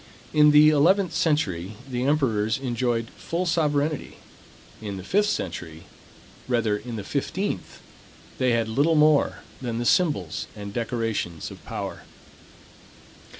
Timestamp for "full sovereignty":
3.11-4.17